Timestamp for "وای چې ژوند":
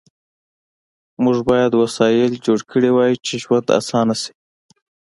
2.93-3.65